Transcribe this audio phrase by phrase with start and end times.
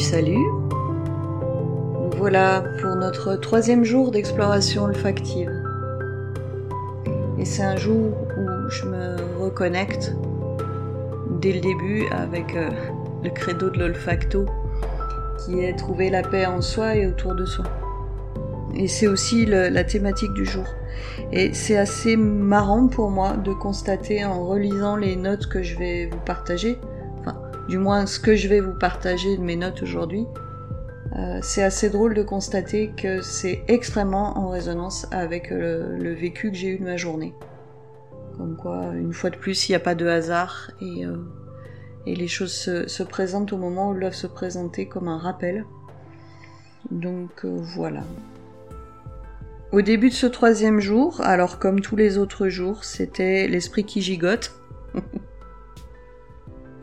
[0.00, 0.44] Salut.
[2.18, 5.50] Voilà pour notre troisième jour d'exploration olfactive.
[7.38, 10.14] Et c'est un jour où je me reconnecte
[11.40, 12.70] dès le début avec euh,
[13.24, 14.44] le credo de l'olfacto
[15.38, 17.64] qui est trouver la paix en soi et autour de soi.
[18.74, 20.66] Et c'est aussi la thématique du jour.
[21.32, 26.06] Et c'est assez marrant pour moi de constater en relisant les notes que je vais
[26.06, 26.78] vous partager,
[27.68, 30.26] du moins ce que je vais vous partager de mes notes aujourd'hui,
[31.16, 36.56] euh, c'est assez drôle de constater que c'est extrêmement en résonance avec le, vécu que
[36.56, 37.34] j'ai eu de ma journée.
[38.36, 41.16] Comme quoi, une fois de plus, il n'y a pas de hasard et, euh,
[42.06, 45.64] les choses se, présentent au moment où elles doivent se présenter comme un rappel.
[46.90, 48.04] Donc euh, voilà.
[49.72, 54.02] Au début de ce troisième jour, alors comme tous les autres jours, c'était l'esprit qui
[54.02, 54.52] gigote.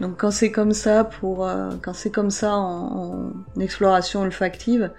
[0.00, 4.92] Donc quand c'est comme ça pour euh, quand c'est comme ça en, exploration olfactive,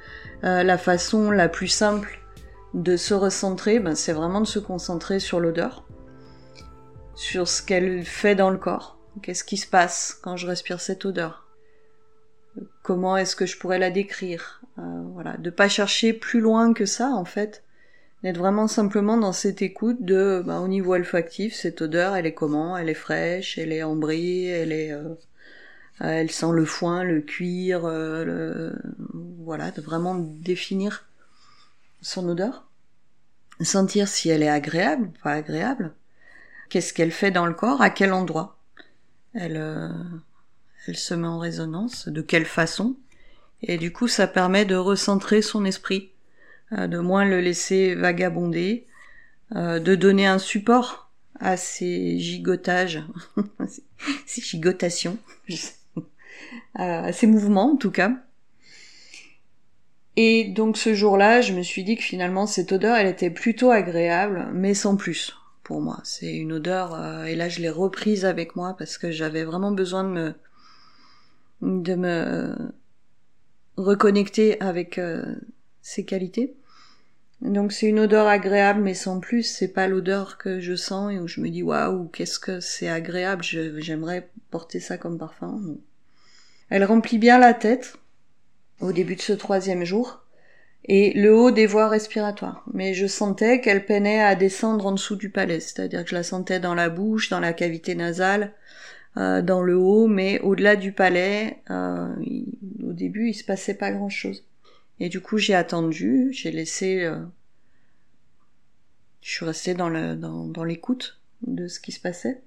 [0.43, 2.19] euh, la façon la plus simple
[2.73, 5.85] de se recentrer, ben, c'est vraiment de se concentrer sur l'odeur,
[7.15, 8.97] sur ce qu'elle fait dans le corps.
[9.23, 11.47] Qu'est-ce qui se passe quand je respire cette odeur?
[12.83, 14.61] Comment est-ce que je pourrais la décrire?
[14.77, 14.81] Euh,
[15.13, 17.63] Voilà, de pas chercher plus loin que ça en fait,
[18.23, 22.33] d'être vraiment simplement dans cette écoute de, bah, au niveau olfactif, cette odeur, elle est
[22.33, 22.77] comment?
[22.77, 25.15] Elle est fraîche, elle est ambrée, elle est, euh,
[25.99, 28.71] elle sent le foin, le cuir, euh,
[29.39, 31.07] voilà, de vraiment définir
[32.01, 32.67] son odeur,
[33.61, 35.93] sentir si elle est agréable ou pas agréable,
[36.69, 38.57] qu'est-ce qu'elle fait dans le corps, à quel endroit,
[39.33, 39.89] elle, euh,
[40.87, 42.95] elle se met en résonance, de quelle façon,
[43.61, 46.11] et du coup, ça permet de recentrer son esprit.
[46.11, 46.18] euh,
[46.71, 48.85] de moins le laisser vagabonder,
[49.55, 53.01] euh, de donner un support à ces gigotages,
[54.27, 55.17] ces gigotations,
[56.75, 58.11] à ces mouvements en tout cas.
[60.17, 63.71] Et donc ce jour-là, je me suis dit que finalement cette odeur, elle était plutôt
[63.71, 65.99] agréable, mais sans plus pour moi.
[66.03, 69.71] C'est une odeur, euh, et là je l'ai reprise avec moi parce que j'avais vraiment
[69.71, 70.33] besoin de me,
[71.61, 72.55] de me
[73.77, 74.99] reconnecter avec
[75.81, 76.53] ses qualités.
[77.41, 81.19] Donc c'est une odeur agréable mais sans plus, c'est pas l'odeur que je sens et
[81.19, 85.77] où je me dis waouh, qu'est-ce que c'est agréable, j'aimerais porter ça comme parfum.
[86.69, 87.97] Elle remplit bien la tête
[88.81, 90.23] au début de ce troisième jour
[90.85, 92.63] et le haut des voies respiratoires.
[92.73, 96.23] Mais je sentais qu'elle peinait à descendre en dessous du palais, c'est-à-dire que je la
[96.23, 98.53] sentais dans la bouche, dans la cavité nasale,
[99.17, 102.07] euh, dans le haut, mais au-delà du palais, euh,
[102.83, 104.43] au début il se passait pas grand-chose.
[104.99, 107.03] Et du coup, j'ai attendu, j'ai laissé.
[107.03, 107.19] Euh,
[109.21, 112.41] je suis restée dans, le, dans, dans l'écoute de ce qui se passait.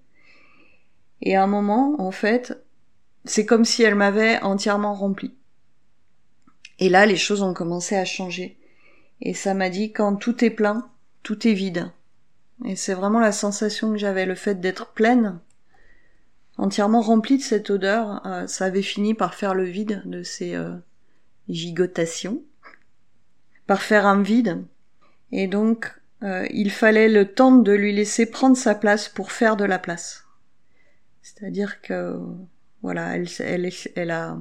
[1.21, 2.59] Et à un moment, en fait,
[3.25, 5.35] c'est comme si elle m'avait entièrement rempli.
[6.79, 8.59] Et là, les choses ont commencé à changer.
[9.21, 10.91] Et ça m'a dit, quand tout est plein,
[11.23, 11.93] tout est vide.
[12.65, 15.39] Et c'est vraiment la sensation que j'avais, le fait d'être pleine,
[16.59, 20.55] entièrement remplie de cette odeur, euh, ça avait fini par faire le vide de ces,
[20.55, 20.75] euh,
[21.49, 22.43] gigotation,
[23.67, 24.65] par faire un vide.
[25.31, 25.93] Et donc,
[26.23, 29.79] euh, il fallait le temps de lui laisser prendre sa place pour faire de la
[29.79, 30.25] place.
[31.23, 32.19] C'est-à-dire que,
[32.83, 34.39] voilà, elle, elle, elle a,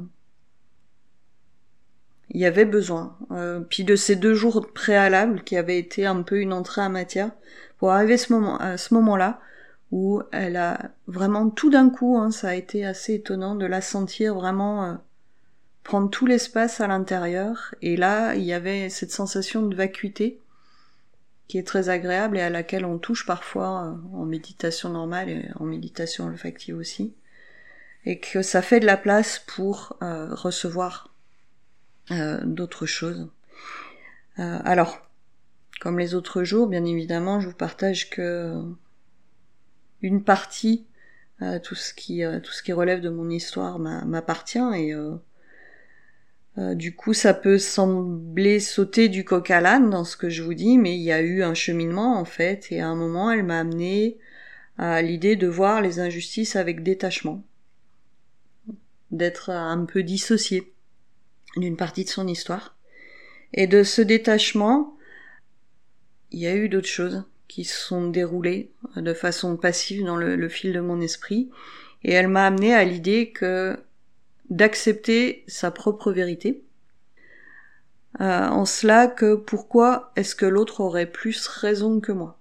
[2.29, 3.17] il y avait besoin.
[3.31, 6.89] Euh, puis de ces deux jours préalables qui avaient été un peu une entrée en
[6.89, 7.31] matière,
[7.77, 9.39] pour arriver ce moment, à ce moment-là
[9.91, 13.81] où elle a vraiment tout d'un coup, hein, ça a été assez étonnant de la
[13.81, 14.93] sentir vraiment euh,
[15.83, 17.75] prendre tout l'espace à l'intérieur.
[17.81, 20.41] Et là, il y avait cette sensation de vacuité
[21.47, 25.49] qui est très agréable et à laquelle on touche parfois euh, en méditation normale et
[25.59, 27.13] en méditation olfactive aussi.
[28.05, 31.13] Et que ça fait de la place pour euh, recevoir
[32.11, 33.27] euh, d'autres choses.
[34.37, 34.97] alors,
[35.81, 38.63] comme les autres jours, bien évidemment, je vous partage que
[40.01, 40.87] une partie,
[41.63, 44.95] tout ce qui tout ce qui relève de mon histoire m'appartient et
[46.57, 50.43] euh, du coup, ça peut sembler sauter du coq à l'âne dans ce que je
[50.43, 53.31] vous dis, mais il y a eu un cheminement en fait, et à un moment,
[53.31, 54.17] elle m'a amené
[54.77, 57.43] à l'idée de voir les injustices avec détachement,
[59.11, 60.73] d'être un peu dissocié
[61.55, 62.75] d'une partie de son histoire.
[63.53, 64.97] Et de ce détachement,
[66.31, 70.49] il y a eu d'autres choses qui se sont déroulées de façon passive dans le
[70.49, 71.49] fil de mon esprit,
[72.03, 73.77] et elle m'a amené à l'idée que
[74.51, 76.63] d'accepter sa propre vérité.
[78.19, 82.37] Euh, en cela que pourquoi est-ce que l'autre aurait plus raison que moi?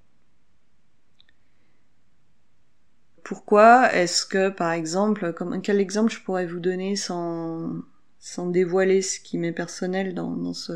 [3.23, 7.71] Pourquoi est-ce que, par exemple, comme quel exemple je pourrais vous donner sans
[8.19, 10.73] sans dévoiler ce qui m'est personnel dans, ce,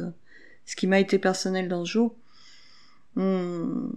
[0.64, 2.16] ce qui m'a été personnel dans ce jour?
[3.16, 3.90] Hmm.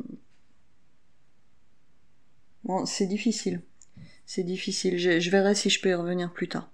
[2.65, 3.61] Bon, c'est difficile.
[4.25, 4.97] C'est difficile.
[4.97, 6.69] Je, je, verrai si je peux y revenir plus tard.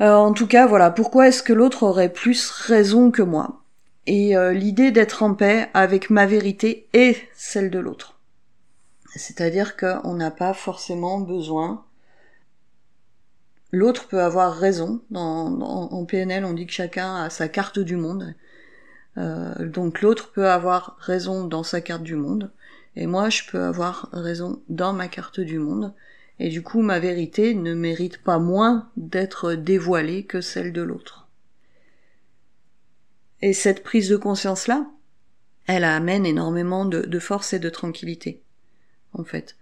[0.00, 0.90] Euh, en tout cas, voilà.
[0.90, 3.62] Pourquoi est-ce que l'autre aurait plus raison que moi?
[4.06, 8.18] Et euh, l'idée d'être en paix avec ma vérité et celle de l'autre.
[9.14, 11.84] C'est-à-dire qu'on n'a pas forcément besoin
[13.72, 15.00] L'autre peut avoir raison.
[15.14, 18.34] en PNL, on dit que chacun a sa carte du monde.
[19.18, 22.50] Euh, donc l'autre peut avoir raison dans sa carte du monde.
[22.96, 25.92] Et moi, je peux avoir raison dans ma carte du monde.
[26.42, 31.28] Et du coup, ma vérité ne mérite pas moins d'être dévoilée que celle de l'autre.
[33.42, 34.90] Et cette prise de conscience-là,
[35.66, 38.42] elle amène énormément de, force et de tranquillité,
[39.12, 39.56] en fait.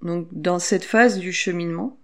[0.00, 1.98] Donc, dans cette phase du cheminement,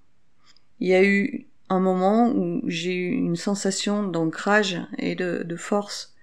[0.78, 6.14] il y a eu un moment où j'ai eu une sensation d'ancrage et de, force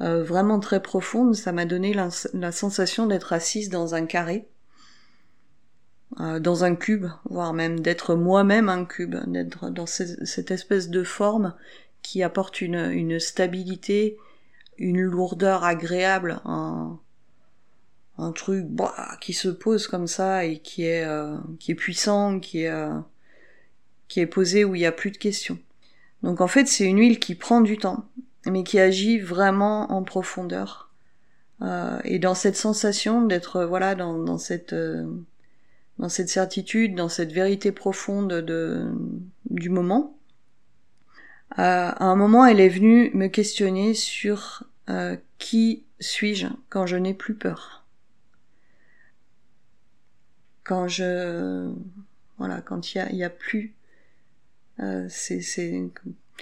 [0.00, 1.34] euh, vraiment très profonde.
[1.34, 4.48] Ça m'a donné la sensation d'être assise dans un carré,
[6.20, 11.02] euh, dans un cube, voire même d'être moi-même un cube, d'être dans cette espèce de
[11.02, 11.54] forme
[12.02, 14.18] qui apporte une, une stabilité,
[14.78, 16.98] une lourdeur agréable, un,
[18.18, 22.40] un truc bah, qui se pose comme ça et qui est, euh, qui est puissant,
[22.40, 22.98] qui est euh,
[24.12, 25.58] qui est posée où il n'y a plus de questions.
[26.22, 28.04] Donc en fait, c'est une huile qui prend du temps,
[28.44, 30.90] mais qui agit vraiment en profondeur.
[31.62, 35.06] Euh, et dans cette sensation d'être voilà dans, dans cette euh,
[35.98, 38.90] dans cette certitude, dans cette vérité profonde de
[39.50, 40.16] du moment.
[41.58, 46.96] Euh, à un moment, elle est venue me questionner sur euh, qui suis-je quand je
[46.96, 47.84] n'ai plus peur,
[50.64, 51.70] quand je
[52.38, 53.74] voilà, quand il y a, plus
[54.80, 55.08] euh,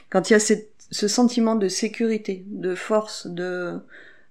[0.08, 3.80] quand il y a ce sentiment de sécurité, de force, de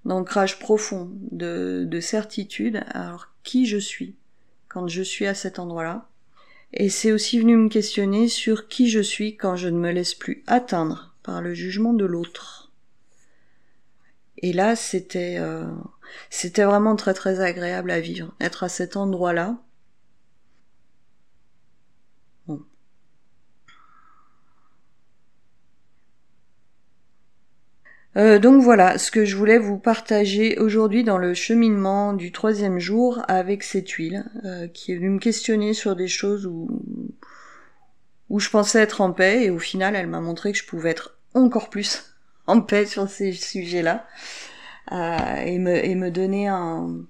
[0.05, 2.83] d'ancrage profond, de, de certitude.
[2.91, 4.15] Alors qui je suis?
[4.69, 6.07] Quand je suis à cet endroit-là
[6.73, 10.13] Et c'est aussi venu me questionner sur qui je suis quand je ne me laisse
[10.13, 12.71] plus atteindre par le jugement de l'autre.
[14.37, 15.65] Et là, c'était euh,
[16.29, 19.57] c'était vraiment très très agréable à vivre, être à cet endroit-là
[28.17, 32.79] Euh, donc voilà ce que je voulais vous partager aujourd'hui dans le cheminement du troisième
[32.79, 36.67] jour avec cette huile euh, qui est venue me questionner sur des choses où,
[38.29, 40.89] où je pensais être en paix et au final elle m'a montré que je pouvais
[40.89, 42.15] être encore plus
[42.47, 44.07] en paix sur ces sujets-là
[44.91, 47.05] euh, et, me, et me donner un,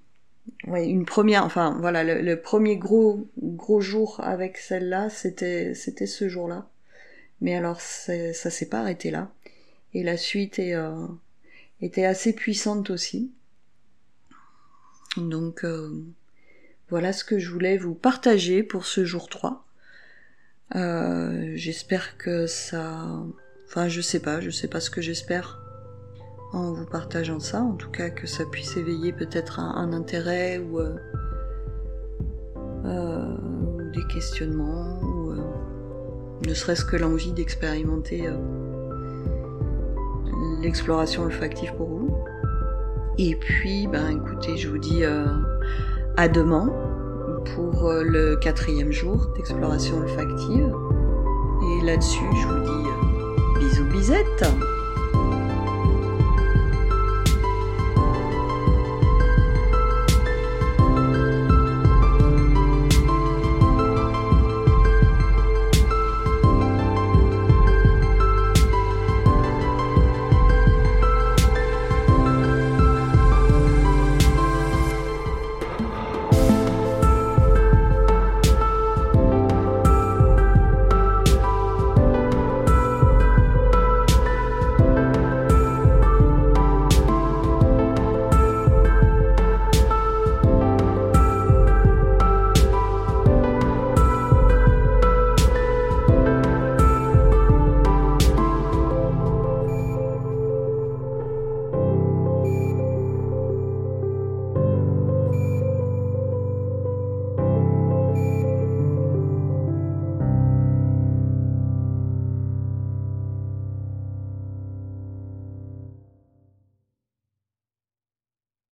[0.68, 6.28] ouais, une première, enfin voilà, le, premier gros gros jour avec celle-là, c'était c'était ce
[6.28, 6.68] jour-là.
[7.42, 9.32] Mais alors ça s'est pas arrêté là
[9.94, 11.08] et la suite euh,
[11.82, 13.32] était assez puissante aussi.
[15.18, 16.06] Donc euh,
[16.90, 19.66] voilà ce que je voulais vous partager pour ce jour 3.
[20.76, 23.08] Euh, j'espère que ça...
[23.68, 25.60] Enfin je sais pas, je sais pas ce que j'espère
[26.52, 30.80] en vous partageant ça, en tout cas que ça puisse éveiller peut-être un, intérêt ou,
[33.94, 35.34] des questionnements ou
[36.48, 38.28] ne serait-ce que l'envie d'expérimenter
[40.62, 42.18] l'exploration olfactive pour vous.
[43.18, 45.26] Et puis, ben écoutez, je vous dis euh,
[46.18, 46.72] à demain
[47.56, 50.74] pour euh, le quatrième jour d'exploration olfactive.
[51.62, 54.46] Et là-dessus, je vous dis euh, bisous bisettes